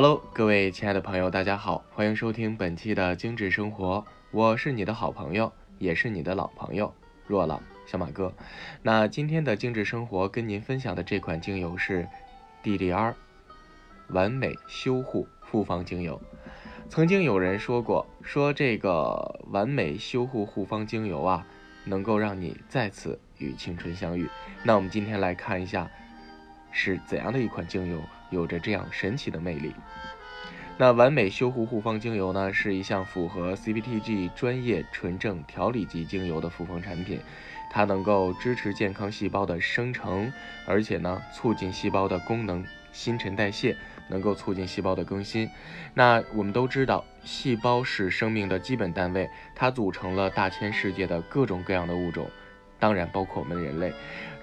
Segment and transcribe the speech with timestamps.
[0.00, 6.94] Hello，各位亲爱的朋友，大家好，欢迎收听本期的精致生活，我是你的好朋友，也是你的老朋友
[7.26, 8.32] 若老小马哥。
[8.80, 12.06] 那今天的精致生活跟您分享的这款精油是
[12.62, 13.12] DDR
[14.10, 16.20] 完美修护复方精油。
[16.88, 21.44] 曾经有人说过，说这个完美修护护方精油啊，
[21.84, 24.28] 能够让你再次与青春相遇。
[24.62, 25.90] 那我们今天来看一下。
[26.70, 27.98] 是怎样的一款精油，
[28.30, 29.74] 有着这样神奇的魅力？
[30.80, 37.20] 那完美修护护方精油呢，是一项符合 CPTG 专业纯正调理级精油的复方产品，
[37.68, 40.32] 它能够支持健康细胞的生成，
[40.66, 43.76] 而且呢，促进细胞的功能新陈代谢，
[44.08, 45.50] 能够促进细胞的更新。
[45.94, 52.30] 那我们都知道，细胞是生命的基本单位，它组成了大千世界的各种各样的物种，
[52.78, 53.92] 当然包括我们人类。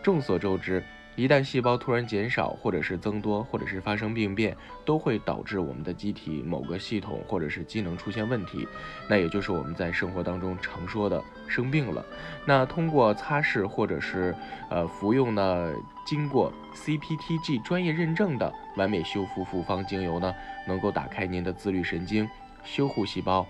[0.03, 0.83] 众所周知。
[1.15, 8.67] 一旦细胞突然减少，或者是增多，或者是发生病变，都会导致我们的机体某个系统或者是机能出现问题，
[9.07, 12.05] 那也就是我们在生活当中常说的生病了。
[12.45, 14.35] 那通过擦拭或者是
[14.69, 15.73] 呃服用呢，
[16.05, 20.35] 经过 CPTG 专业认证的完美修复复方精油呢，
[20.67, 22.27] 能够打开您的自律神经，
[22.65, 23.47] 修护细胞，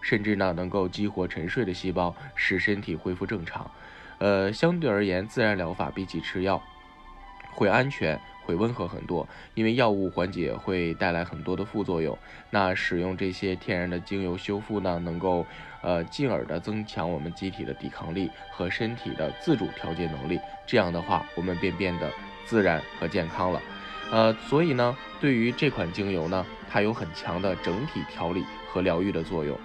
[0.00, 3.68] 甚至呢能够激活沉睡的细胞，使身体恢复正常。
[4.18, 6.62] 呃，相对而言，自然疗法比起吃药。
[7.54, 12.16] 会安全，会温和很多，因为药物缓解会带来很多的副作用。
[12.50, 15.44] 那使用这些天然的精油修复呢，能够
[15.82, 20.40] 呃进而的增强我们机体的抵抗力和身体的自主调节能力。
[20.66, 22.10] 这样的话，我们便变得
[22.46, 23.60] 自然和健康了。
[24.10, 29.58] 呃，所以呢，对于这款精油呢，它有很强的整体调理和疗愈的作用。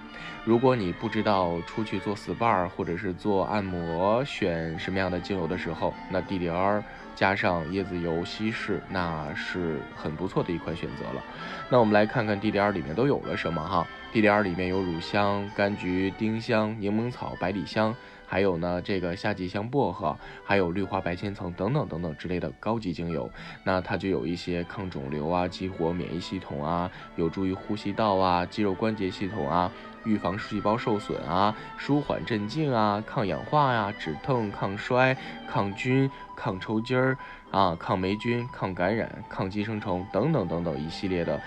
[0.44, 6.82] 如果你不知道出去做 SPA 或者是做按摩选什么样的精油的时候，那 DDR
[7.14, 11.22] 加上椰子油稀释，那是很不错的一款选择了。
[11.70, 17.96] 那我们来看看 DDR 里面都有了什么哈？DDR 里面有乳香、柑橘、丁香、柠檬草、百里香。
[18.26, 23.30] 还有呢，这个夏季香薄荷，还有绿化白千层等等等等之类的高级精油，
[23.62, 29.70] 那它就有一些抗肿瘤啊、激活免疫系统啊、有助于呼吸道啊、肌肉关节系统啊、
[30.04, 35.16] 预防细胞受损啊、舒缓镇静啊、抗氧化呀、止痛、抗衰、
[35.48, 37.16] 抗菌、抗抽筋儿
[37.50, 41.40] 啊、抗霉菌、抗感染、抗寄生虫等等等等一系列的。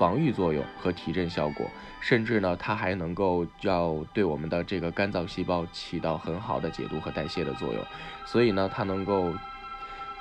[0.00, 7.84] 防御作用和提振效果，甚至呢，它还能够要对我们的这个干燥细胞起到很好的解毒和代谢的作用。
[8.24, 9.30] 所以呢，它能够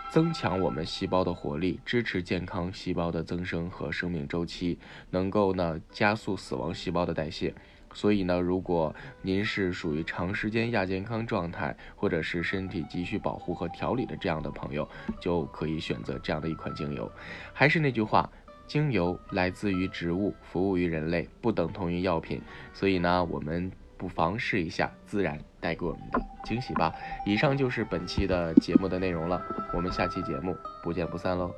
[0.09, 4.77] 增强我们细胞的活力，支持健康细胞的增生和生命周期，
[5.11, 7.55] 能够呢加速死亡细胞的代谢。
[7.93, 14.87] 所以呢，如果您是属于长时间亚健康状态，或者是身体急需保护和调理的这样的朋友，
[15.21, 17.09] 就可以选择这样的一款精油。
[17.53, 18.29] 还是那句话。
[18.69, 22.39] 精油来自于植物，服务于人类，不等同于药品。
[22.71, 26.93] 所以呢，我们不妨试一下自然带给我们的惊喜吧。
[27.25, 29.41] 以上就是本期的节目的内容了，
[29.73, 31.51] 我们下期节目不见不散喽。